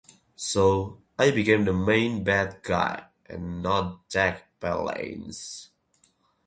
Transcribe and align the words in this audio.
So, 0.35 0.97
I 1.19 1.29
became 1.29 1.63
the 1.65 1.73
main 1.73 2.23
bad 2.23 2.63
guy, 2.63 3.03
and 3.27 3.61
not 3.61 4.09
Jack 4.09 4.47
Palance. 4.59 5.67